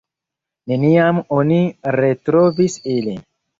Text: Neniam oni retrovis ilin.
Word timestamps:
Neniam 0.71 1.19
oni 1.41 1.61
retrovis 1.99 2.81
ilin. 2.97 3.25